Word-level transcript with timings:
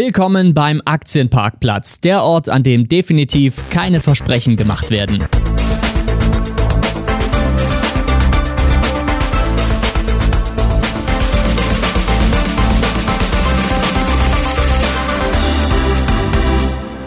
Willkommen 0.00 0.54
beim 0.54 0.80
Aktienparkplatz, 0.84 2.00
der 2.00 2.22
Ort, 2.22 2.48
an 2.48 2.62
dem 2.62 2.86
definitiv 2.86 3.68
keine 3.68 4.00
Versprechen 4.00 4.56
gemacht 4.56 4.92
werden. 4.92 5.24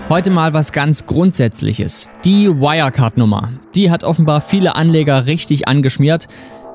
Heute 0.09 0.29
mal 0.29 0.53
was 0.53 0.73
ganz 0.73 1.07
Grundsätzliches. 1.07 2.09
Die 2.25 2.49
Wirecard-Nummer. 2.49 3.53
Die 3.73 3.89
hat 3.89 4.03
offenbar 4.03 4.41
viele 4.41 4.75
Anleger 4.75 5.27
richtig 5.27 5.69
angeschmiert. 5.69 6.27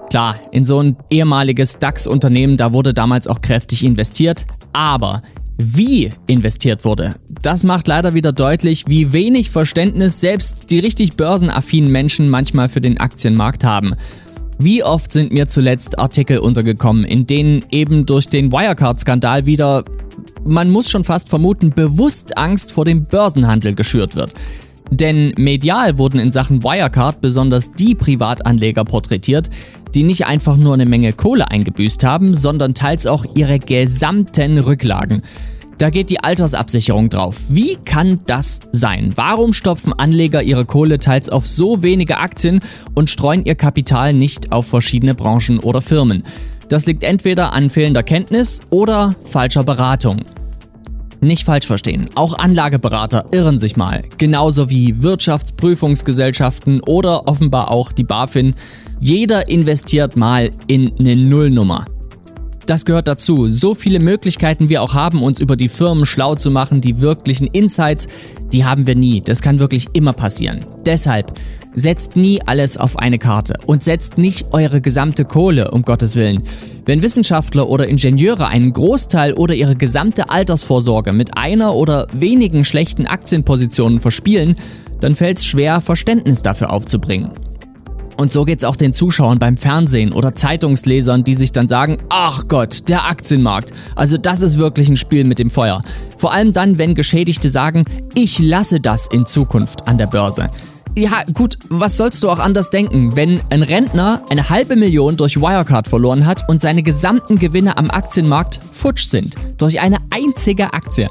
Klar, 0.08 0.38
in 0.50 0.64
so 0.64 0.80
ein 0.80 0.96
ehemaliges 1.10 1.78
DAX-Unternehmen, 1.78 2.56
da 2.56 2.72
wurde 2.72 2.94
damals 2.94 3.26
auch 3.26 3.42
kräftig 3.42 3.84
investiert. 3.84 4.46
Aber 4.72 5.20
wie 5.57 6.11
investiert 6.27 6.84
wurde, 6.84 7.14
das 7.43 7.64
macht 7.64 7.89
leider 7.89 8.14
wieder 8.14 8.32
deutlich, 8.32 8.85
wie 8.89 9.12
wenig 9.12 9.50
Verständnis 9.50 10.21
selbst 10.21 10.71
die 10.71 10.79
richtig 10.79 11.17
börsenaffinen 11.17 11.90
Menschen 11.90 12.29
manchmal 12.29 12.68
für 12.68 12.80
den 12.80 12.99
Aktienmarkt 12.99 13.64
haben. 13.64 13.94
Wie 14.58 14.82
oft 14.82 15.13
sind 15.13 15.32
mir 15.32 15.49
zuletzt 15.49 15.99
Artikel 15.99 16.39
untergekommen, 16.39 17.04
in 17.04 17.27
denen 17.27 17.64
eben 17.71 18.07
durch 18.07 18.29
den 18.29 18.53
Wirecard-Skandal 18.53 19.46
wieder 19.46 19.85
man 20.46 20.71
muss 20.71 20.90
schon 20.90 21.04
fast 21.04 21.29
vermuten, 21.29 21.71
bewusst 21.71 22.38
Angst 22.38 22.72
vor 22.72 22.85
dem 22.85 23.04
Börsenhandel 23.04 23.75
geschürt 23.75 24.14
wird. 24.14 24.32
Denn 24.91 25.35
medial 25.36 25.99
wurden 25.99 26.21
in 26.21 26.30
Sachen 26.30 26.63
Wirecard 26.63 27.21
besonders 27.21 27.72
die 27.72 27.94
Privatanleger 27.96 28.85
porträtiert, 28.85 29.50
die 29.94 30.04
nicht 30.04 30.27
einfach 30.27 30.57
nur 30.57 30.75
eine 30.75 30.86
Menge 30.86 31.13
Kohle 31.13 31.50
eingebüßt 31.50 32.05
haben, 32.05 32.34
sondern 32.34 32.75
teils 32.75 33.06
auch 33.06 33.25
ihre 33.34 33.58
gesamten 33.58 34.58
Rücklagen. 34.58 35.22
Da 35.78 35.91
geht 35.91 36.08
die 36.08 36.20
Altersabsicherung 36.20 37.11
drauf. 37.11 37.36
Wie 37.48 37.77
kann 37.84 38.20
das 38.27 38.61
sein? 38.72 39.12
Warum 39.14 39.53
stopfen 39.53 39.92
Anleger 39.92 40.42
ihre 40.42 40.64
Kohle 40.64 40.98
teils 40.98 41.28
auf 41.28 41.46
so 41.46 41.82
wenige 41.82 42.16
Aktien 42.16 42.60
und 42.94 43.10
streuen 43.10 43.44
ihr 43.44 43.56
Kapital 43.56 44.14
nicht 44.14 44.52
auf 44.52 44.66
verschiedene 44.66 45.14
Branchen 45.14 45.58
oder 45.58 45.82
Firmen? 45.82 46.22
Das 46.70 46.86
liegt 46.86 47.02
entweder 47.02 47.52
an 47.52 47.69
fehlender 47.69 48.02
Kenntnis 48.02 48.60
oder 48.70 49.14
falscher 49.24 49.64
Beratung. 49.64 50.24
Nicht 51.20 51.44
falsch 51.44 51.66
verstehen, 51.66 52.08
auch 52.14 52.36
Anlageberater 52.38 53.27
irren 53.32 53.58
sich 53.58 53.77
mal, 53.77 54.02
genauso 54.19 54.69
wie 54.69 55.02
Wirtschaftsprüfungsgesellschaften 55.02 56.80
oder 56.80 57.27
offenbar 57.28 57.70
auch 57.70 57.92
die 57.92 58.04
BaFin. 58.04 58.54
Jeder 59.00 59.48
investiert 59.48 60.16
mal 60.16 60.50
in 60.66 60.92
eine 60.98 61.16
Nullnummer. 61.16 61.86
Das 62.67 62.84
gehört 62.84 63.06
dazu. 63.06 63.48
So 63.48 63.77
viele 63.77 64.00
Möglichkeiten 64.00 64.69
wir 64.69 64.83
auch 64.83 64.92
haben, 64.92 65.22
uns 65.22 65.39
über 65.39 65.56
die 65.56 65.69
Firmen 65.69 66.05
schlau 66.05 66.34
zu 66.34 66.50
machen, 66.50 66.81
die 66.81 67.00
wirklichen 67.00 67.47
Insights, 67.47 68.09
die 68.53 68.64
haben 68.64 68.89
wir 68.89 68.97
nie. 68.97 69.20
Das 69.20 69.41
kann 69.41 69.61
wirklich 69.61 69.86
immer 69.92 70.12
passieren. 70.12 70.64
Deshalb 70.84 71.33
setzt 71.77 72.17
nie 72.17 72.42
alles 72.44 72.77
auf 72.77 72.98
eine 72.98 73.19
Karte 73.19 73.59
und 73.67 73.84
setzt 73.84 74.19
nicht 74.19 74.48
eure 74.53 74.81
gesamte 74.81 75.25
Kohle, 75.25 75.70
um 75.70 75.83
Gottes 75.83 76.17
Willen. 76.17 76.42
Wenn 76.87 77.03
Wissenschaftler 77.03 77.69
oder 77.69 77.87
Ingenieure 77.87 78.48
einen 78.48 78.72
Großteil 78.72 79.34
oder 79.34 79.55
ihre 79.55 79.77
gesamte 79.77 80.28
Altersvorsorge 80.31 81.12
mit 81.12 81.37
einer 81.37 81.75
oder 81.75 82.09
wenigen 82.12 82.64
schlechten 82.64 83.06
Aktienpositionen 83.06 84.00
verspielen, 84.00 84.56
dann 84.98 85.14
fällt 85.14 85.39
es 85.39 85.47
schwer, 85.47 85.81
Verständnis 85.81 86.42
dafür 86.42 86.70
aufzubringen. 86.70 87.31
Und 88.17 88.33
so 88.33 88.45
geht's 88.45 88.64
auch 88.64 88.77
den 88.77 88.92
Zuschauern 88.92 89.39
beim 89.39 89.56
Fernsehen 89.56 90.12
oder 90.12 90.34
Zeitungslesern, 90.34 91.25
die 91.25 91.34
sich 91.34 91.53
dann 91.53 91.69
sagen, 91.69 91.98
ach 92.09 92.45
Gott, 92.48 92.89
der 92.89 93.05
Aktienmarkt. 93.05 93.72
Also 93.95 94.17
das 94.17 94.41
ist 94.41 94.59
wirklich 94.59 94.89
ein 94.89 94.97
Spiel 94.97 95.25
mit 95.25 95.39
dem 95.39 95.50
Feuer. 95.50 95.83
Vor 96.17 96.33
allem 96.33 96.53
dann, 96.53 96.78
wenn 96.78 96.94
Geschädigte 96.94 97.50
sagen, 97.50 97.84
ich 98.14 98.39
lasse 98.39 98.81
das 98.81 99.06
in 99.06 99.27
Zukunft 99.27 99.87
an 99.87 99.98
der 99.98 100.06
Börse. 100.06 100.48
Ja, 100.98 101.25
gut, 101.34 101.59
was 101.69 101.98
sollst 101.98 102.25
du 102.25 102.31
auch 102.31 102.39
anders 102.39 102.70
denken, 102.70 103.17
wenn 103.17 103.42
ein 103.50 103.62
Rentner 103.62 104.22
eine 104.31 104.49
halbe 104.49 104.76
Million 104.76 105.19
durch 105.19 105.37
Wirecard 105.38 105.88
verloren 105.88 106.25
hat 106.25 106.49
und 106.49 106.62
seine 106.62 106.82
gesamten 106.82 107.38
Gewinne 107.38 107.76
am 107.76 107.91
Aktienmarkt 107.91 108.60
futsch 108.72 109.10
sind? 109.10 109.34
Durch 109.59 109.81
eine 109.81 109.99
einzige 110.09 110.72
Aktie. 110.72 111.10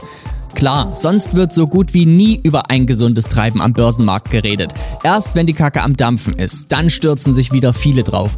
Klar, 0.55 0.95
sonst 0.95 1.35
wird 1.35 1.53
so 1.53 1.67
gut 1.67 1.93
wie 1.93 2.05
nie 2.05 2.39
über 2.41 2.69
ein 2.69 2.87
gesundes 2.87 3.25
Treiben 3.25 3.61
am 3.61 3.73
Börsenmarkt 3.73 4.31
geredet. 4.31 4.73
Erst 5.03 5.35
wenn 5.35 5.45
die 5.45 5.53
Kacke 5.53 5.83
am 5.83 5.97
Dampfen 5.97 6.33
ist, 6.39 6.71
dann 6.71 6.89
stürzen 6.89 7.33
sich 7.33 7.51
wieder 7.51 7.73
viele 7.73 8.03
drauf. 8.03 8.37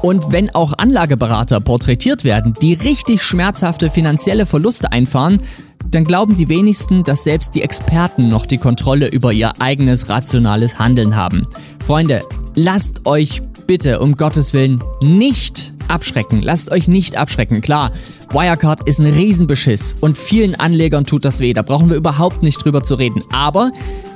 Und 0.00 0.32
wenn 0.32 0.54
auch 0.54 0.72
Anlageberater 0.78 1.60
porträtiert 1.60 2.24
werden, 2.24 2.54
die 2.62 2.72
richtig 2.72 3.22
schmerzhafte 3.22 3.90
finanzielle 3.90 4.46
Verluste 4.46 4.90
einfahren, 4.90 5.40
dann 5.90 6.04
glauben 6.04 6.34
die 6.34 6.48
wenigsten, 6.48 7.04
dass 7.04 7.24
selbst 7.24 7.54
die 7.54 7.62
Experten 7.62 8.28
noch 8.28 8.46
die 8.46 8.58
Kontrolle 8.58 9.08
über 9.08 9.32
ihr 9.32 9.60
eigenes 9.60 10.08
rationales 10.08 10.78
Handeln 10.78 11.14
haben. 11.14 11.46
Freunde, 11.86 12.22
lasst 12.54 13.06
euch 13.06 13.42
bitte 13.66 14.00
um 14.00 14.16
Gottes 14.16 14.54
Willen 14.54 14.82
nicht 15.02 15.74
abschrecken. 15.90 16.40
Lasst 16.40 16.70
euch 16.70 16.88
nicht 16.88 17.16
abschrecken. 17.16 17.60
Klar, 17.60 17.90
Wirecard 18.30 18.88
ist 18.88 18.98
ein 18.98 19.06
Riesenbeschiss 19.06 19.96
und 20.00 20.16
vielen 20.16 20.54
Anlegern 20.54 21.04
tut 21.04 21.24
das 21.24 21.40
weh. 21.40 21.52
Da 21.52 21.62
brauchen 21.62 21.90
wir 21.90 21.96
überhaupt 21.96 22.42
nicht 22.42 22.64
drüber 22.64 22.82
zu 22.82 22.94
reden. 22.94 23.22
Aber, 23.32 23.72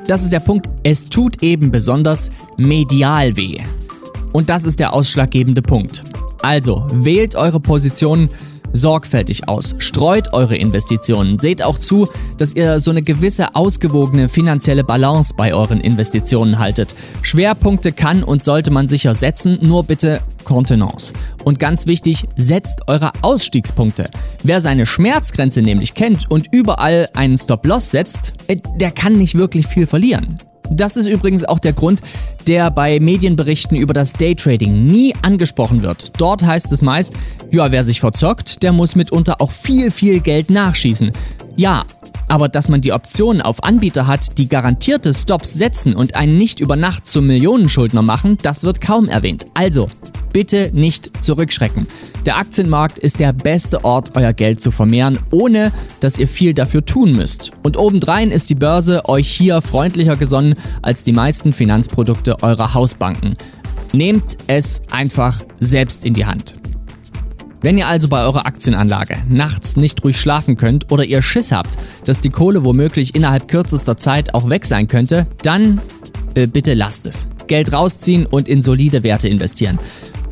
das 0.06 0.22
ist 0.22 0.32
der 0.32 0.40
Punkt, 0.40 0.68
es 0.82 1.08
tut 1.08 1.42
eben 1.42 1.70
besonders 1.70 2.30
medial 2.56 3.36
weh. 3.36 3.58
Und 4.32 4.50
das 4.50 4.64
ist 4.64 4.80
der 4.80 4.92
ausschlaggebende 4.92 5.62
Punkt. 5.62 6.02
Also, 6.42 6.86
wählt 6.92 7.36
eure 7.36 7.60
Positionen 7.60 8.28
sorgfältig 8.74 9.48
aus, 9.48 9.74
streut 9.78 10.34
eure 10.34 10.56
Investitionen, 10.56 11.38
seht 11.38 11.62
auch 11.62 11.78
zu, 11.78 12.08
dass 12.36 12.54
ihr 12.54 12.80
so 12.80 12.90
eine 12.90 13.02
gewisse 13.02 13.54
ausgewogene 13.54 14.28
finanzielle 14.28 14.84
Balance 14.84 15.32
bei 15.34 15.54
euren 15.54 15.80
Investitionen 15.80 16.58
haltet. 16.58 16.94
Schwerpunkte 17.22 17.92
kann 17.92 18.22
und 18.22 18.44
sollte 18.44 18.70
man 18.70 18.88
sicher 18.88 19.14
setzen, 19.14 19.58
nur 19.62 19.84
bitte 19.84 20.20
Kontenance. 20.44 21.14
Und 21.44 21.58
ganz 21.58 21.86
wichtig, 21.86 22.26
setzt 22.36 22.88
eure 22.88 23.12
Ausstiegspunkte. 23.22 24.10
Wer 24.42 24.60
seine 24.60 24.86
Schmerzgrenze 24.86 25.62
nämlich 25.62 25.94
kennt 25.94 26.30
und 26.30 26.48
überall 26.52 27.08
einen 27.14 27.38
Stop-Loss 27.38 27.90
setzt, 27.90 28.34
äh, 28.48 28.58
der 28.76 28.90
kann 28.90 29.14
nicht 29.14 29.36
wirklich 29.36 29.66
viel 29.66 29.86
verlieren. 29.86 30.38
Das 30.70 30.96
ist 30.96 31.06
übrigens 31.06 31.44
auch 31.44 31.58
der 31.58 31.72
Grund, 31.72 32.00
der 32.46 32.70
bei 32.70 32.98
Medienberichten 33.00 33.76
über 33.76 33.94
das 33.94 34.12
Daytrading 34.12 34.86
nie 34.86 35.14
angesprochen 35.22 35.82
wird. 35.82 36.12
Dort 36.18 36.42
heißt 36.42 36.72
es 36.72 36.82
meist, 36.82 37.14
ja, 37.50 37.70
wer 37.70 37.84
sich 37.84 38.00
verzockt, 38.00 38.62
der 38.62 38.72
muss 38.72 38.96
mitunter 38.96 39.40
auch 39.40 39.52
viel, 39.52 39.90
viel 39.90 40.20
Geld 40.20 40.50
nachschießen. 40.50 41.12
Ja, 41.56 41.84
aber 42.28 42.48
dass 42.48 42.68
man 42.68 42.80
die 42.80 42.92
Option 42.92 43.40
auf 43.40 43.62
Anbieter 43.62 44.06
hat, 44.06 44.38
die 44.38 44.48
garantierte 44.48 45.12
Stops 45.12 45.54
setzen 45.54 45.94
und 45.94 46.16
einen 46.16 46.36
nicht 46.36 46.60
über 46.60 46.76
Nacht 46.76 47.06
zum 47.06 47.26
Millionenschuldner 47.26 48.02
machen, 48.02 48.38
das 48.42 48.64
wird 48.64 48.80
kaum 48.80 49.08
erwähnt. 49.08 49.46
Also, 49.54 49.88
bitte 50.34 50.70
nicht 50.74 51.22
zurückschrecken. 51.22 51.86
Der 52.26 52.36
Aktienmarkt 52.36 52.98
ist 52.98 53.20
der 53.20 53.32
beste 53.32 53.84
Ort, 53.84 54.16
euer 54.16 54.34
Geld 54.34 54.60
zu 54.60 54.70
vermehren, 54.70 55.18
ohne 55.30 55.72
dass 56.00 56.18
ihr 56.18 56.28
viel 56.28 56.52
dafür 56.52 56.84
tun 56.84 57.12
müsst. 57.12 57.52
Und 57.62 57.78
obendrein 57.78 58.30
ist 58.30 58.50
die 58.50 58.54
Börse 58.54 59.08
euch 59.08 59.28
hier 59.28 59.62
freundlicher 59.62 60.16
gesonnen 60.16 60.56
als 60.82 61.04
die 61.04 61.12
meisten 61.12 61.52
Finanzprodukte 61.52 62.42
eurer 62.42 62.74
Hausbanken. 62.74 63.34
Nehmt 63.92 64.36
es 64.48 64.82
einfach 64.90 65.40
selbst 65.60 66.04
in 66.04 66.14
die 66.14 66.26
Hand. 66.26 66.56
Wenn 67.62 67.78
ihr 67.78 67.86
also 67.86 68.08
bei 68.08 68.22
eurer 68.24 68.44
Aktienanlage 68.44 69.16
nachts 69.28 69.76
nicht 69.76 70.04
ruhig 70.04 70.20
schlafen 70.20 70.56
könnt 70.56 70.90
oder 70.90 71.04
ihr 71.04 71.22
Schiss 71.22 71.52
habt, 71.52 71.78
dass 72.04 72.20
die 72.20 72.28
Kohle 72.28 72.64
womöglich 72.64 73.14
innerhalb 73.14 73.48
kürzester 73.48 73.96
Zeit 73.96 74.34
auch 74.34 74.50
weg 74.50 74.66
sein 74.66 74.88
könnte, 74.88 75.26
dann 75.42 75.80
äh, 76.34 76.46
bitte 76.46 76.74
lasst 76.74 77.06
es. 77.06 77.28
Geld 77.46 77.72
rausziehen 77.72 78.26
und 78.26 78.48
in 78.48 78.60
solide 78.60 79.02
Werte 79.02 79.28
investieren. 79.28 79.78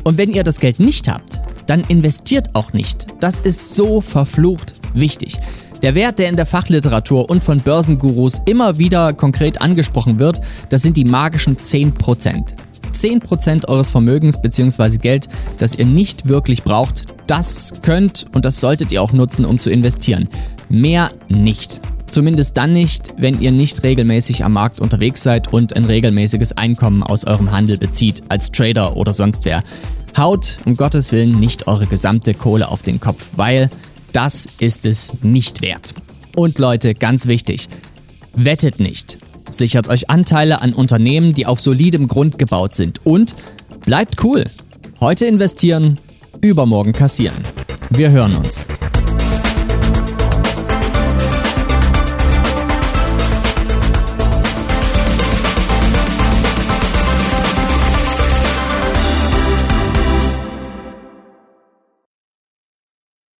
Und 0.03 0.17
wenn 0.17 0.31
ihr 0.31 0.43
das 0.43 0.59
Geld 0.59 0.79
nicht 0.79 1.07
habt, 1.07 1.41
dann 1.67 1.81
investiert 1.81 2.49
auch 2.53 2.73
nicht. 2.73 3.07
Das 3.19 3.39
ist 3.39 3.75
so 3.75 4.01
verflucht 4.01 4.73
wichtig. 4.93 5.39
Der 5.81 5.95
Wert, 5.95 6.19
der 6.19 6.29
in 6.29 6.37
der 6.37 6.45
Fachliteratur 6.45 7.29
und 7.29 7.43
von 7.43 7.59
Börsengurus 7.59 8.41
immer 8.45 8.77
wieder 8.77 9.13
konkret 9.13 9.61
angesprochen 9.61 10.17
wird, 10.19 10.39
das 10.69 10.81
sind 10.81 10.95
die 10.95 11.05
magischen 11.05 11.57
10%. 11.57 12.53
10% 12.93 13.67
eures 13.67 13.91
Vermögens 13.91 14.41
bzw. 14.41 14.97
Geld, 14.97 15.27
das 15.57 15.75
ihr 15.75 15.85
nicht 15.85 16.27
wirklich 16.29 16.63
braucht, 16.63 17.05
das 17.27 17.73
könnt 17.81 18.27
und 18.33 18.45
das 18.45 18.59
solltet 18.59 18.91
ihr 18.91 19.01
auch 19.01 19.13
nutzen, 19.13 19.45
um 19.45 19.59
zu 19.59 19.69
investieren. 19.71 20.29
Mehr 20.69 21.11
nicht. 21.27 21.81
Zumindest 22.13 22.57
dann 22.57 22.73
nicht, 22.73 23.15
wenn 23.17 23.41
ihr 23.41 23.51
nicht 23.51 23.81
regelmäßig 23.81 24.45
am 24.45 24.53
Markt 24.53 24.79
unterwegs 24.79 25.23
seid 25.23 25.51
und 25.51 25.75
ein 25.75 25.83
regelmäßiges 25.83 26.51
Einkommen 26.51 27.01
aus 27.01 27.25
eurem 27.25 27.51
Handel 27.51 27.79
bezieht, 27.79 28.21
als 28.29 28.51
Trader 28.51 28.95
oder 28.97 29.13
sonst 29.13 29.45
wer. 29.45 29.63
Haut 30.15 30.57
um 30.63 30.77
Gottes 30.77 31.11
Willen 31.11 31.31
nicht 31.39 31.65
eure 31.65 31.87
gesamte 31.87 32.35
Kohle 32.35 32.67
auf 32.67 32.83
den 32.83 32.99
Kopf, 32.99 33.31
weil 33.35 33.71
das 34.11 34.47
ist 34.59 34.85
es 34.85 35.11
nicht 35.23 35.63
wert. 35.63 35.95
Und 36.35 36.59
Leute, 36.59 36.93
ganz 36.93 37.25
wichtig, 37.25 37.67
wettet 38.35 38.79
nicht. 38.79 39.17
Sichert 39.49 39.87
euch 39.87 40.11
Anteile 40.11 40.61
an 40.61 40.73
Unternehmen, 40.73 41.33
die 41.33 41.47
auf 41.47 41.61
solidem 41.61 42.07
Grund 42.07 42.37
gebaut 42.37 42.75
sind 42.75 43.03
und 43.03 43.33
bleibt 43.87 44.23
cool. 44.23 44.45
Heute 44.99 45.25
investieren, 45.25 45.99
übermorgen 46.41 46.91
kassieren. 46.91 47.43
Wir 47.89 48.11
hören 48.11 48.35
uns. 48.35 48.67